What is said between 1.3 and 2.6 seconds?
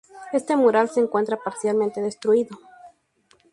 parcialmente destruido.